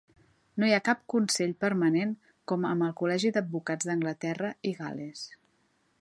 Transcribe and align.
No 0.61 0.69
hi 0.69 0.71
ha 0.77 0.83
cap 0.87 1.03
consell 1.13 1.53
permanent 1.65 2.15
com 2.53 2.65
amb 2.71 2.87
el 2.87 2.97
Col·legi 3.03 3.33
d'Advocats 3.37 3.91
d'Anglaterra 3.91 4.53
i 4.71 4.77
Gal·les. 4.81 5.27